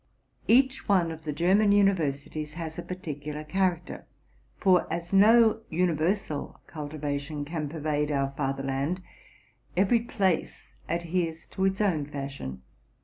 [0.47, 4.07] Each one of the German universities has a particular character;
[4.57, 9.03] for, as— no universal cultivation can pervade our fatherland,
[9.77, 12.63] every place adheres to its own fashion.